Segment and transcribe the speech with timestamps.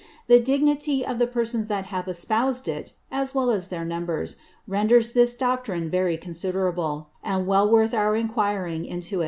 [0.25, 4.35] The Dignity of the Persons that have espoused it, as well as their Numbers,
[4.67, 9.19] renders this Doctrine very considerable, and well worth our enquiring into.